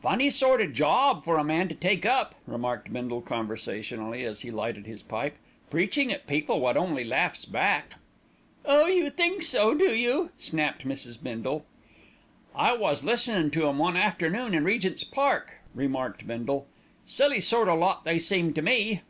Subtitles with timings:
[0.00, 4.50] "Funny sort of job for a man to take up," remarked Bindle conversationally, as he
[4.50, 5.36] lighted his pipe,
[5.68, 7.96] "preaching at people wot only laughs back."
[8.64, 8.86] "Oh!
[8.86, 11.22] you think so, do you!" snapped Mrs.
[11.22, 11.66] Bindle.
[12.56, 16.66] "I was listenin' to 'em one afternoon in Regent's Park," remarked Bindle.
[17.04, 19.02] "Silly sort o' lot they seemed to me."